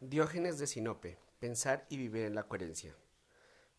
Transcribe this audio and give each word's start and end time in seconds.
Diógenes 0.00 0.60
de 0.60 0.68
Sinope, 0.68 1.18
pensar 1.40 1.84
y 1.88 1.96
vivir 1.96 2.22
en 2.22 2.36
la 2.36 2.44
coherencia. 2.44 2.94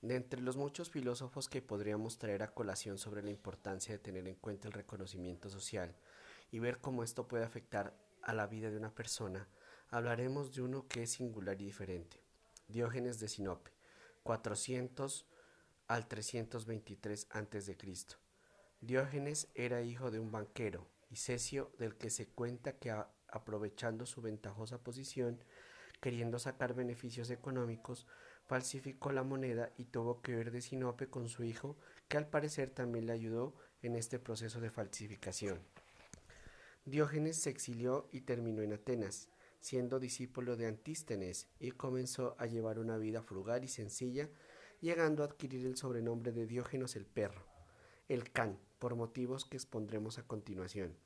De 0.01 0.17
entre 0.17 0.41
los 0.41 0.57
muchos 0.57 0.89
filósofos 0.89 1.47
que 1.47 1.61
podríamos 1.61 2.17
traer 2.17 2.43
a 2.43 2.53
colación 2.53 2.97
sobre 2.97 3.23
la 3.23 3.29
importancia 3.29 3.93
de 3.93 3.99
tener 3.99 4.27
en 4.27 4.35
cuenta 4.35 4.67
el 4.67 4.73
reconocimiento 4.73 5.49
social 5.49 5.95
y 6.51 6.59
ver 6.59 6.81
cómo 6.81 7.03
esto 7.03 7.29
puede 7.29 7.45
afectar 7.45 7.95
a 8.21 8.33
la 8.33 8.47
vida 8.47 8.69
de 8.69 8.75
una 8.75 8.93
persona, 8.93 9.47
hablaremos 9.91 10.53
de 10.53 10.61
uno 10.61 10.89
que 10.89 11.03
es 11.03 11.11
singular 11.11 11.61
y 11.61 11.65
diferente. 11.67 12.21
Diógenes 12.67 13.21
de 13.21 13.29
Sinope, 13.29 13.71
400 14.23 15.25
al 15.87 16.05
323 16.09 17.27
a.C. 17.31 17.77
Diógenes 18.81 19.47
era 19.55 19.83
hijo 19.83 20.11
de 20.11 20.19
un 20.19 20.33
banquero, 20.33 20.85
y 21.09 21.15
Cesio, 21.15 21.71
del 21.79 21.95
que 21.95 22.09
se 22.09 22.27
cuenta 22.27 22.73
que 22.73 22.91
aprovechando 23.31 24.05
su 24.05 24.21
ventajosa 24.21 24.83
posición, 24.83 25.41
queriendo 25.99 26.39
sacar 26.39 26.73
beneficios 26.73 27.29
económicos, 27.29 28.07
falsificó 28.45 29.11
la 29.11 29.23
moneda 29.23 29.71
y 29.77 29.85
tuvo 29.85 30.21
que 30.21 30.35
ver 30.35 30.51
de 30.51 30.61
Sinope 30.61 31.07
con 31.07 31.29
su 31.29 31.43
hijo, 31.43 31.77
que 32.07 32.17
al 32.17 32.27
parecer 32.27 32.69
también 32.71 33.05
le 33.05 33.13
ayudó 33.13 33.55
en 33.81 33.95
este 33.95 34.19
proceso 34.19 34.59
de 34.59 34.69
falsificación. 34.69 35.59
Diógenes 36.85 37.37
se 37.37 37.49
exilió 37.49 38.09
y 38.11 38.21
terminó 38.21 38.61
en 38.61 38.73
Atenas, 38.73 39.29
siendo 39.59 39.99
discípulo 39.99 40.55
de 40.55 40.67
Antístenes, 40.67 41.47
y 41.59 41.71
comenzó 41.71 42.35
a 42.39 42.45
llevar 42.45 42.79
una 42.79 42.97
vida 42.97 43.21
frugal 43.21 43.63
y 43.63 43.67
sencilla, 43.67 44.29
llegando 44.81 45.23
a 45.23 45.27
adquirir 45.27 45.65
el 45.65 45.77
sobrenombre 45.77 46.31
de 46.31 46.47
Diógenos 46.47 46.95
el 46.95 47.05
perro, 47.05 47.45
el 48.07 48.31
can, 48.31 48.57
por 48.79 48.95
motivos 48.95 49.45
que 49.45 49.57
expondremos 49.57 50.17
a 50.17 50.23
continuación. 50.23 50.97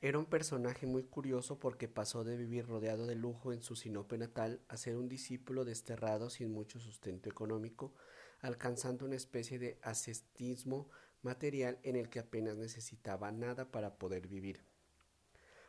Era 0.00 0.20
un 0.20 0.26
personaje 0.26 0.86
muy 0.86 1.02
curioso 1.02 1.58
porque 1.58 1.88
pasó 1.88 2.22
de 2.22 2.36
vivir 2.36 2.66
rodeado 2.68 3.06
de 3.06 3.16
lujo 3.16 3.52
en 3.52 3.62
su 3.62 3.74
Sinope 3.74 4.16
natal 4.16 4.60
a 4.68 4.76
ser 4.76 4.96
un 4.96 5.08
discípulo 5.08 5.64
desterrado 5.64 6.30
sin 6.30 6.52
mucho 6.52 6.78
sustento 6.78 7.28
económico, 7.28 7.92
alcanzando 8.40 9.04
una 9.06 9.16
especie 9.16 9.58
de 9.58 9.80
ascetismo 9.82 10.88
material 11.22 11.80
en 11.82 11.96
el 11.96 12.10
que 12.10 12.20
apenas 12.20 12.56
necesitaba 12.56 13.32
nada 13.32 13.72
para 13.72 13.98
poder 13.98 14.28
vivir. 14.28 14.62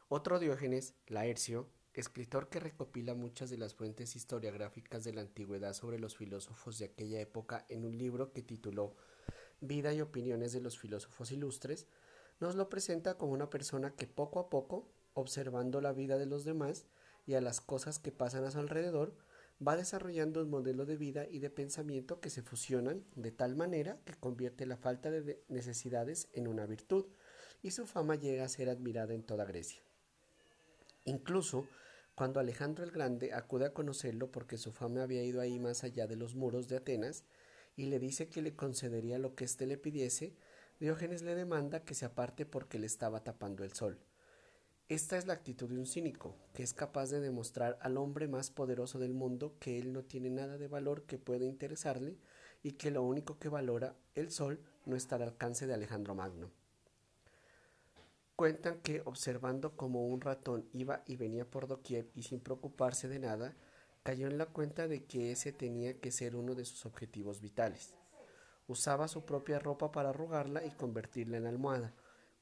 Otro 0.10 0.38
Diógenes, 0.38 0.94
Laercio, 1.08 1.68
escritor 1.96 2.50
que 2.50 2.60
recopila 2.60 3.16
muchas 3.16 3.50
de 3.50 3.58
las 3.58 3.74
fuentes 3.74 4.16
historiográficas 4.16 5.04
de 5.04 5.14
la 5.14 5.22
antigüedad 5.22 5.74
sobre 5.74 5.98
los 5.98 6.16
filósofos 6.16 6.78
de 6.78 6.86
aquella 6.86 7.20
época 7.20 7.66
en 7.68 7.84
un 7.84 7.98
libro 7.98 8.32
que 8.32 8.44
tituló 8.44 8.96
Vida 9.60 9.92
y 9.92 10.02
opiniones 10.02 10.54
de 10.54 10.62
los 10.62 10.78
filósofos 10.78 11.32
ilustres, 11.32 11.88
nos 12.40 12.56
lo 12.56 12.70
presenta 12.70 13.18
como 13.18 13.34
una 13.34 13.50
persona 13.50 13.96
que 13.96 14.08
poco 14.08 14.40
a 14.40 14.50
poco, 14.50 14.88
observando 15.14 15.82
la 15.82 15.94
vida 15.94 16.18
de 16.18 16.26
los 16.26 16.46
demás 16.46 16.86
y 17.26 17.34
a 17.34 17.42
las 17.42 17.62
cosas 17.62 18.00
que 18.00 18.12
pasan 18.12 18.44
a 18.46 18.52
su 18.52 18.60
alrededor, 18.60 19.14
va 19.66 19.76
desarrollando 19.76 20.42
un 20.42 20.50
modelo 20.50 20.86
de 20.86 20.96
vida 20.96 21.28
y 21.30 21.40
de 21.40 21.50
pensamiento 21.50 22.22
que 22.22 22.30
se 22.30 22.42
fusionan 22.42 23.04
de 23.16 23.32
tal 23.32 23.56
manera 23.56 24.00
que 24.06 24.14
convierte 24.14 24.66
la 24.66 24.78
falta 24.78 25.12
de 25.12 25.44
necesidades 25.50 26.30
en 26.34 26.48
una 26.48 26.66
virtud, 26.66 27.06
y 27.62 27.72
su 27.72 27.86
fama 27.86 28.16
llega 28.16 28.46
a 28.46 28.50
ser 28.50 28.70
admirada 28.70 29.14
en 29.14 29.24
toda 29.24 29.44
Grecia. 29.44 29.82
Incluso 31.04 31.68
cuando 32.16 32.40
Alejandro 32.40 32.86
el 32.86 32.92
Grande 32.92 33.34
acude 33.34 33.66
a 33.66 33.74
conocerlo 33.74 34.32
porque 34.32 34.58
su 34.58 34.72
fama 34.72 35.04
había 35.04 35.24
ido 35.24 35.42
ahí 35.42 35.60
más 35.60 35.84
allá 35.84 36.08
de 36.08 36.16
los 36.16 36.36
muros 36.36 36.70
de 36.70 36.78
Atenas, 36.78 37.26
y 37.76 37.86
le 37.86 38.00
dice 38.00 38.28
que 38.28 38.42
le 38.42 38.56
concedería 38.56 39.20
lo 39.20 39.36
que 39.36 39.46
éste 39.46 39.66
le 39.66 39.78
pidiese, 39.78 40.36
Diógenes 40.80 41.24
le 41.24 41.36
demanda 41.36 41.84
que 41.84 41.94
se 41.94 42.06
aparte 42.06 42.46
porque 42.46 42.80
le 42.80 42.86
estaba 42.86 43.22
tapando 43.22 43.66
el 43.66 43.74
sol. 43.74 44.00
Esta 44.88 45.18
es 45.18 45.28
la 45.28 45.34
actitud 45.34 45.68
de 45.70 45.78
un 45.78 45.86
cínico, 45.86 46.38
que 46.54 46.64
es 46.64 46.74
capaz 46.74 47.10
de 47.10 47.20
demostrar 47.20 47.78
al 47.82 47.98
hombre 47.98 48.30
más 48.30 48.50
poderoso 48.50 48.98
del 48.98 49.14
mundo 49.14 49.54
que 49.60 49.78
él 49.78 49.92
no 49.92 50.04
tiene 50.04 50.30
nada 50.30 50.58
de 50.58 50.70
valor 50.70 51.04
que 51.04 51.18
pueda 51.18 51.46
interesarle 51.46 52.18
y 52.64 52.72
que 52.72 52.92
lo 52.92 53.04
único 53.04 53.38
que 53.40 53.50
valora, 53.50 53.94
el 54.16 54.32
sol, 54.32 54.62
no 54.86 54.96
está 54.96 55.18
al 55.18 55.24
alcance 55.24 55.68
de 55.68 55.74
Alejandro 55.74 56.16
Magno. 56.16 56.50
Cuentan 58.38 58.80
que 58.80 59.02
observando 59.04 59.76
como 59.76 60.08
un 60.08 60.22
ratón 60.22 60.70
iba 60.72 61.04
y 61.06 61.18
venía 61.18 61.44
por 61.44 61.68
doquier 61.68 62.10
y 62.16 62.24
sin 62.24 62.40
preocuparse 62.40 63.10
de 63.10 63.20
nada, 63.20 63.54
cayó 64.04 64.28
en 64.28 64.38
la 64.38 64.46
cuenta 64.46 64.88
de 64.88 65.04
que 65.04 65.34
ese 65.34 65.52
tenía 65.52 66.00
que 66.00 66.12
ser 66.12 66.38
uno 66.38 66.56
de 66.56 66.64
sus 66.64 66.86
objetivos 66.86 67.42
vitales. 67.42 67.99
Usaba 68.70 69.08
su 69.08 69.26
propia 69.26 69.58
ropa 69.58 69.92
para 69.92 70.10
arrugarla 70.10 70.64
y 70.64 70.70
convertirla 70.70 71.38
en 71.38 71.48
almohada, 71.48 71.92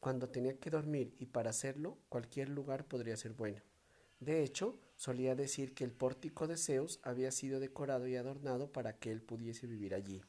cuando 0.01 0.27
tenía 0.27 0.59
que 0.59 0.69
dormir 0.69 1.15
y 1.19 1.27
para 1.27 1.51
hacerlo 1.51 1.97
cualquier 2.09 2.49
lugar 2.49 2.85
podría 2.85 3.15
ser 3.15 3.31
bueno. 3.31 3.61
De 4.19 4.43
hecho, 4.43 4.77
solía 4.97 5.35
decir 5.35 5.73
que 5.73 5.85
el 5.85 5.93
pórtico 5.93 6.45
de 6.45 6.57
Zeus 6.57 6.99
había 7.03 7.31
sido 7.31 7.61
decorado 7.61 8.09
y 8.09 8.17
adornado 8.17 8.73
para 8.73 8.99
que 8.99 9.09
él 9.09 9.21
pudiese 9.21 9.67
vivir 9.67 9.95
allí. 9.95 10.21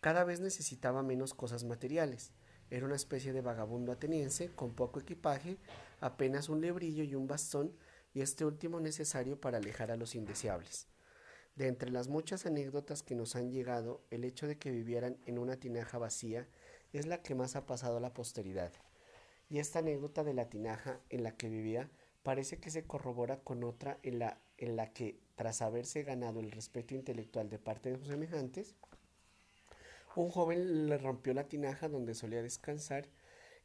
Cada 0.00 0.24
vez 0.24 0.40
necesitaba 0.40 1.02
menos 1.02 1.34
cosas 1.34 1.62
materiales. 1.64 2.32
Era 2.70 2.86
una 2.86 2.96
especie 2.96 3.34
de 3.34 3.42
vagabundo 3.42 3.92
ateniense 3.92 4.48
con 4.48 4.74
poco 4.74 4.98
equipaje, 4.98 5.58
apenas 6.00 6.48
un 6.48 6.62
lebrillo 6.62 7.04
y 7.04 7.14
un 7.14 7.26
bastón, 7.26 7.76
y 8.14 8.22
este 8.22 8.46
último 8.46 8.80
necesario 8.80 9.38
para 9.38 9.58
alejar 9.58 9.90
a 9.90 9.96
los 9.96 10.14
indeseables. 10.14 10.88
De 11.56 11.68
entre 11.68 11.90
las 11.90 12.08
muchas 12.08 12.46
anécdotas 12.46 13.02
que 13.02 13.14
nos 13.14 13.36
han 13.36 13.52
llegado, 13.52 14.02
el 14.10 14.24
hecho 14.24 14.48
de 14.48 14.58
que 14.58 14.72
vivieran 14.72 15.18
en 15.24 15.38
una 15.38 15.56
tinaja 15.56 15.98
vacía 15.98 16.48
es 16.92 17.06
la 17.06 17.22
que 17.22 17.36
más 17.36 17.54
ha 17.54 17.64
pasado 17.64 17.98
a 17.98 18.00
la 18.00 18.12
posteridad. 18.12 18.72
Y 19.48 19.58
esta 19.58 19.78
anécdota 19.78 20.24
de 20.24 20.34
la 20.34 20.48
tinaja 20.48 21.00
en 21.10 21.22
la 21.22 21.36
que 21.36 21.48
vivía 21.48 21.90
parece 22.24 22.58
que 22.58 22.70
se 22.70 22.84
corrobora 22.84 23.38
con 23.38 23.62
otra 23.62 23.98
en 24.02 24.18
la, 24.18 24.40
en 24.58 24.74
la 24.74 24.92
que, 24.92 25.20
tras 25.36 25.62
haberse 25.62 26.02
ganado 26.02 26.40
el 26.40 26.50
respeto 26.50 26.94
intelectual 26.94 27.48
de 27.50 27.58
parte 27.58 27.90
de 27.90 27.98
sus 27.98 28.08
semejantes, 28.08 28.74
un 30.16 30.30
joven 30.30 30.88
le 30.88 30.98
rompió 30.98 31.34
la 31.34 31.48
tinaja 31.48 31.88
donde 31.88 32.14
solía 32.14 32.42
descansar 32.42 33.08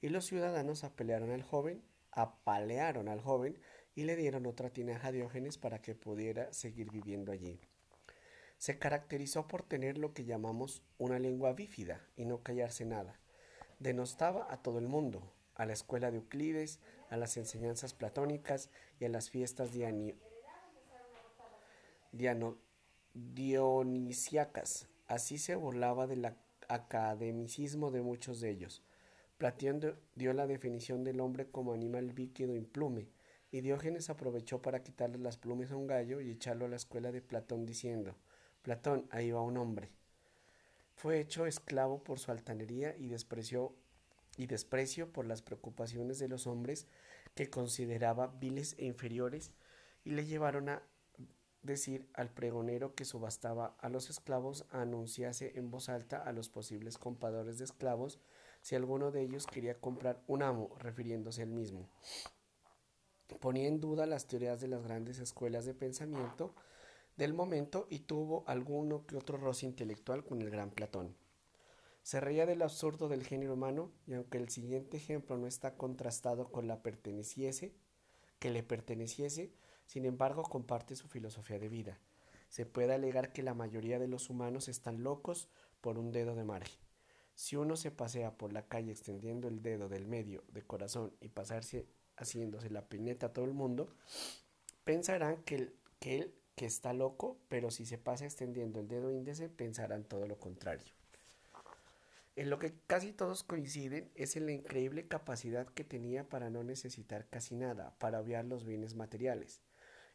y 0.02 0.10
los 0.10 0.26
ciudadanos 0.26 0.84
apalearon 0.84 1.32
al 1.32 1.44
joven, 1.44 1.82
apalearon 2.12 3.08
al 3.08 3.22
joven 3.22 3.60
y 3.96 4.04
le 4.04 4.16
dieron 4.16 4.46
otra 4.46 4.70
tinaja 4.70 5.08
a 5.08 5.12
Diógenes 5.12 5.58
para 5.58 5.82
que 5.82 5.96
pudiera 5.96 6.52
seguir 6.54 6.92
viviendo 6.92 7.32
allí. 7.32 7.60
Se 8.60 8.78
caracterizó 8.78 9.48
por 9.48 9.64
tener 9.64 9.98
lo 9.98 10.14
que 10.14 10.26
llamamos 10.26 10.84
una 10.98 11.18
lengua 11.18 11.54
bífida 11.54 12.06
y 12.18 12.26
no 12.26 12.44
callarse 12.44 12.84
nada. 12.84 13.18
Denostaba 13.80 14.48
a 14.52 14.62
todo 14.62 14.80
el 14.80 14.88
mundo, 14.90 15.32
a 15.56 15.66
la 15.66 15.72
escuela 15.72 16.12
de 16.12 16.18
Euclides, 16.18 16.82
a 17.10 17.16
las 17.16 17.38
enseñanzas 17.38 17.94
platónicas 17.94 18.70
y 19.00 19.06
a 19.06 19.10
las 19.10 19.30
fiestas 19.30 19.70
dionisiacas. 23.14 24.90
Así 25.08 25.38
se 25.38 25.56
burlaba 25.56 26.06
del 26.06 26.30
academicismo 26.68 27.92
de 27.92 28.02
muchos 28.02 28.42
de 28.42 28.50
ellos. 28.50 28.84
Platón 29.38 29.98
dio 30.16 30.34
la 30.34 30.48
definición 30.48 31.06
del 31.06 31.22
hombre 31.22 31.50
como 31.50 31.72
animal 31.72 32.14
líquido 32.14 32.58
implume, 32.58 33.08
y 33.52 33.62
Diógenes 33.62 34.10
aprovechó 34.10 34.62
para 34.62 34.84
quitarle 34.84 35.18
las 35.18 35.38
plumas 35.38 35.72
a 35.72 35.78
un 35.78 35.88
gallo 35.88 36.20
y 36.20 36.30
echarlo 36.30 36.66
a 36.66 36.70
la 36.70 36.76
escuela 36.76 37.14
de 37.14 37.22
Platón 37.22 37.66
diciendo 37.66 38.18
Platón, 38.62 39.08
ahí 39.12 39.32
va 39.32 39.42
un 39.42 39.58
hombre. 39.58 39.92
Fue 40.96 41.20
hecho 41.20 41.46
esclavo 41.46 42.04
por 42.04 42.20
su 42.20 42.32
altanería 42.32 42.96
y 42.98 43.08
desprecio, 43.08 43.74
y 44.38 44.48
desprecio 44.48 45.12
por 45.12 45.26
las 45.26 45.42
preocupaciones 45.42 46.20
de 46.20 46.28
los 46.28 46.46
hombres 46.46 46.88
que 47.36 47.50
consideraba 47.50 48.28
viles 48.28 48.76
e 48.78 48.86
inferiores, 48.86 49.52
y 50.04 50.12
le 50.12 50.26
llevaron 50.26 50.70
a 50.70 50.84
decir 51.62 52.10
al 52.14 52.30
pregonero 52.30 52.96
que 52.96 53.06
subastaba 53.06 53.76
a 53.80 53.90
los 53.90 54.10
esclavos 54.10 54.66
anunciase 54.72 55.54
en 55.56 55.72
voz 55.72 55.90
alta 55.90 56.18
a 56.24 56.32
los 56.32 56.50
posibles 56.50 56.98
compradores 56.98 57.58
de 57.58 57.66
esclavos 57.66 58.20
si 58.62 58.76
alguno 58.76 59.12
de 59.12 59.22
ellos 59.22 59.46
quería 59.46 59.80
comprar 59.80 60.22
un 60.28 60.44
amo, 60.44 60.76
refiriéndose 60.80 61.44
al 61.44 61.50
mismo. 61.50 61.90
Ponía 63.40 63.68
en 63.68 63.80
duda 63.80 64.06
las 64.06 64.28
teorías 64.28 64.60
de 64.60 64.68
las 64.68 64.84
grandes 64.84 65.20
escuelas 65.20 65.66
de 65.66 65.74
pensamiento 65.74 66.54
del 67.20 67.34
momento 67.34 67.86
y 67.90 68.00
tuvo 68.00 68.46
alguno 68.48 69.06
que 69.06 69.18
otro 69.18 69.38
roce 69.38 69.66
intelectual 69.66 70.24
con 70.24 70.42
el 70.42 70.50
gran 70.50 70.72
Platón. 70.72 71.16
Se 72.02 72.22
reía 72.22 72.46
del 72.46 72.62
absurdo 72.62 73.10
del 73.10 73.26
género 73.26 73.54
humano 73.54 73.92
y 74.08 74.14
aunque 74.14 74.38
el 74.38 74.48
siguiente 74.48 74.96
ejemplo 74.96 75.38
no 75.38 75.46
está 75.46 75.76
contrastado 75.76 76.50
con 76.50 76.68
la 76.68 76.82
perteneciese, 76.82 77.76
que 78.40 78.50
le 78.50 78.64
perteneciese, 78.64 79.52
sin 79.86 80.06
embargo 80.06 80.44
comparte 80.44 80.96
su 80.96 81.10
filosofía 81.10 81.60
de 81.60 81.68
vida. 81.68 82.00
Se 82.48 82.66
puede 82.66 82.94
alegar 82.94 83.34
que 83.34 83.44
la 83.44 83.54
mayoría 83.54 84.00
de 84.00 84.08
los 84.08 84.30
humanos 84.30 84.70
están 84.70 85.04
locos 85.04 85.50
por 85.82 86.00
un 86.00 86.14
dedo 86.14 86.36
de 86.36 86.46
margen. 86.46 86.80
Si 87.36 87.58
uno 87.58 87.76
se 87.76 87.92
pasea 87.92 88.38
por 88.38 88.54
la 88.54 88.66
calle 88.68 88.92
extendiendo 88.92 89.50
el 89.50 89.62
dedo 89.62 89.90
del 89.90 90.08
medio 90.08 90.46
de 90.54 90.62
corazón 90.62 91.14
y 91.20 91.28
pasarse 91.28 91.86
haciéndose 92.16 92.70
la 92.70 92.88
pineta 92.88 93.28
a 93.28 93.34
todo 93.34 93.44
el 93.44 93.54
mundo, 93.54 93.94
pensarán 94.86 95.44
que, 95.44 95.74
que 96.00 96.20
él 96.20 96.39
que 96.60 96.66
está 96.66 96.92
loco, 96.92 97.40
pero 97.48 97.72
si 97.72 97.86
se 97.86 97.98
pasa 97.98 98.26
extendiendo 98.26 98.82
el 98.82 98.90
dedo 98.90 99.14
índice 99.14 99.48
pensarán 99.48 100.04
todo 100.04 100.28
lo 100.28 100.40
contrario. 100.40 100.92
En 102.36 102.50
lo 102.50 102.60
que 102.60 102.74
casi 102.86 103.14
todos 103.14 103.44
coinciden 103.44 104.12
es 104.14 104.36
en 104.36 104.46
la 104.46 104.52
increíble 104.52 105.08
capacidad 105.08 105.68
que 105.68 105.86
tenía 105.86 106.28
para 106.28 106.50
no 106.50 106.66
necesitar 106.66 107.30
casi 107.30 107.56
nada, 107.56 107.96
para 107.98 108.20
obviar 108.20 108.44
los 108.44 108.66
bienes 108.66 108.94
materiales. 108.94 109.62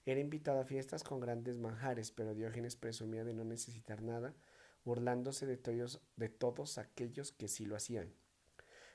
Era 0.05 0.20
invitado 0.20 0.61
a 0.61 0.67
fiestas 0.67 1.02
con 1.02 1.19
grandes 1.19 1.56
manjares, 1.56 2.11
pero 2.11 2.35
Diógenes 2.35 2.76
presumía 2.76 3.25
de 3.25 3.32
no 3.32 3.44
necesitar 3.44 4.02
nada, 4.02 4.35
burlándose 4.85 5.46
de 5.46 5.56
todos, 5.56 6.02
de 6.17 6.29
todos 6.29 6.76
aquellos 6.76 7.32
que 7.32 7.49
sí 7.49 7.64
lo 7.64 7.75
hacían. 7.75 8.12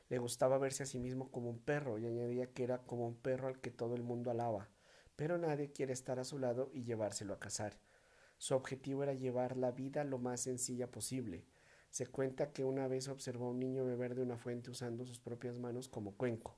Le 0.09 0.19
gustaba 0.19 0.59
verse 0.59 0.83
a 0.83 0.85
sí 0.85 0.99
mismo 0.99 1.31
como 1.31 1.49
un 1.49 1.57
perro 1.57 1.97
y 1.97 2.05
añadía 2.05 2.53
que 2.53 2.63
era 2.63 2.83
como 2.83 3.07
un 3.07 3.15
perro 3.15 3.47
al 3.47 3.59
que 3.59 3.71
todo 3.71 3.95
el 3.95 4.03
mundo 4.03 4.29
alaba, 4.29 4.69
pero 5.19 5.37
nadie 5.37 5.73
quiere 5.73 5.91
estar 5.91 6.17
a 6.17 6.23
su 6.23 6.39
lado 6.39 6.71
y 6.73 6.83
llevárselo 6.83 7.33
a 7.33 7.39
cazar. 7.39 7.77
Su 8.37 8.55
objetivo 8.55 9.03
era 9.03 9.13
llevar 9.13 9.57
la 9.57 9.71
vida 9.71 10.05
lo 10.05 10.17
más 10.17 10.39
sencilla 10.39 10.89
posible. 10.89 11.43
Se 11.89 12.07
cuenta 12.07 12.53
que 12.53 12.63
una 12.63 12.87
vez 12.87 13.09
observó 13.09 13.47
a 13.47 13.49
un 13.49 13.59
niño 13.59 13.83
beber 13.83 14.15
de 14.15 14.21
una 14.21 14.37
fuente 14.37 14.71
usando 14.71 15.05
sus 15.05 15.19
propias 15.19 15.59
manos 15.59 15.89
como 15.89 16.15
cuenco, 16.15 16.55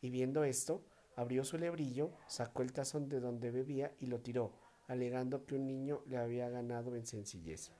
y 0.00 0.10
viendo 0.10 0.42
esto, 0.42 0.84
Abrió 1.14 1.44
su 1.44 1.58
lebrillo, 1.58 2.10
sacó 2.26 2.62
el 2.62 2.72
tazón 2.72 3.10
de 3.10 3.20
donde 3.20 3.50
bebía 3.50 3.92
y 4.00 4.06
lo 4.06 4.20
tiró, 4.20 4.54
alegando 4.88 5.44
que 5.44 5.54
un 5.54 5.66
niño 5.66 6.02
le 6.06 6.16
había 6.16 6.48
ganado 6.48 6.96
en 6.96 7.04
sencillez. 7.04 7.70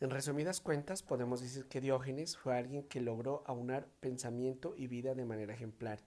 En 0.00 0.10
resumidas 0.10 0.60
cuentas, 0.60 1.04
podemos 1.04 1.40
decir 1.40 1.66
que 1.66 1.80
Diógenes 1.80 2.36
fue 2.36 2.56
alguien 2.56 2.82
que 2.82 3.00
logró 3.00 3.44
aunar 3.46 3.86
pensamiento 4.00 4.74
y 4.76 4.88
vida 4.88 5.14
de 5.14 5.24
manera 5.24 5.54
ejemplar. 5.54 6.00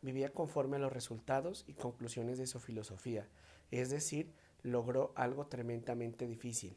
Vivía 0.00 0.32
conforme 0.32 0.76
a 0.76 0.80
los 0.80 0.92
resultados 0.92 1.64
y 1.66 1.74
conclusiones 1.74 2.38
de 2.38 2.46
su 2.46 2.60
filosofía, 2.60 3.26
es 3.70 3.90
decir, 3.90 4.32
logró 4.62 5.12
algo 5.16 5.46
tremendamente 5.46 6.26
difícil 6.26 6.76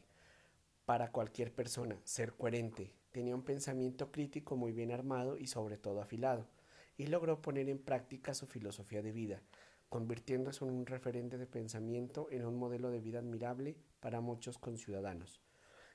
para 0.84 1.12
cualquier 1.12 1.52
persona, 1.52 2.00
ser 2.04 2.32
coherente. 2.32 2.92
Tenía 3.12 3.34
un 3.34 3.42
pensamiento 3.42 4.10
crítico 4.10 4.56
muy 4.56 4.72
bien 4.72 4.90
armado 4.90 5.38
y 5.38 5.46
sobre 5.46 5.76
todo 5.76 6.00
afilado 6.00 6.48
y 6.96 7.06
logró 7.06 7.40
poner 7.40 7.68
en 7.68 7.78
práctica 7.78 8.34
su 8.34 8.46
filosofía 8.46 9.02
de 9.02 9.12
vida, 9.12 9.42
convirtiéndose 9.88 10.64
en 10.64 10.70
un 10.72 10.86
referente 10.86 11.38
de 11.38 11.46
pensamiento 11.46 12.28
en 12.30 12.44
un 12.44 12.56
modelo 12.56 12.90
de 12.90 13.00
vida 13.00 13.20
admirable 13.20 13.76
para 14.00 14.20
muchos 14.20 14.58
conciudadanos. 14.58 15.40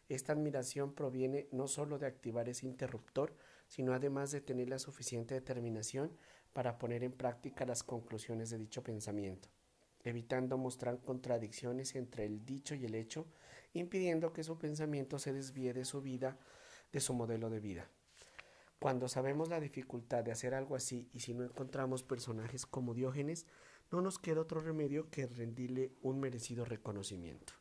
Esta 0.10 0.34
admiración 0.34 0.94
proviene 0.94 1.48
no 1.52 1.68
sólo 1.68 2.00
de 2.00 2.08
activar 2.08 2.48
ese 2.48 2.66
interruptor, 2.66 3.36
sino 3.68 3.94
además 3.94 4.31
de 4.31 4.42
tener 4.42 4.69
la 4.69 4.80
suficiente 4.80 5.34
determinación 5.34 6.18
para 6.54 6.78
poner 6.78 7.04
en 7.04 7.12
práctica 7.12 7.66
las 7.66 7.84
conclusiones 7.84 8.50
de 8.50 8.58
dicho 8.58 8.84
pensamiento, 8.84 9.50
evitando 10.04 10.58
mostrar 10.58 11.00
contradicciones 11.02 11.96
entre 11.96 12.25
el 12.25 12.46
dicho 12.46 12.75
y 12.75 12.86
el 12.86 12.96
hecho, 12.96 13.28
impidiendo 13.74 14.34
que 14.34 14.44
su 14.44 14.58
pensamiento 14.58 15.19
se 15.19 15.34
desvíe 15.34 15.74
de 15.74 15.86
su 15.86 16.02
vida, 16.02 16.38
de 16.92 17.00
su 17.00 17.14
modelo 17.14 17.50
de 17.50 17.60
vida. 17.60 17.90
Cuando 18.80 19.08
sabemos 19.08 19.50
la 19.50 19.60
dificultad 19.60 20.24
de 20.24 20.31
hacer 20.31 20.54
algo 20.54 20.75
así 20.75 21.10
y 21.14 21.22
si 21.22 21.34
no 21.34 21.44
encontramos 21.44 22.04
personajes 22.04 22.66
como 22.66 22.94
Diógenes, 22.94 23.46
no 23.92 24.02
nos 24.02 24.19
queda 24.19 24.42
otro 24.42 24.62
remedio 24.62 25.10
que 25.10 25.25
rendirle 25.25 25.94
un 26.02 26.19
merecido 26.19 26.66
reconocimiento. 26.66 27.54